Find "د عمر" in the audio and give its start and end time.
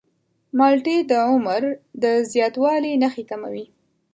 1.11-1.61